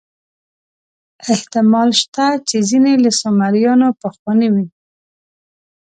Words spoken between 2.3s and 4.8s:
چې ځینې له سومریانو پخواني وي.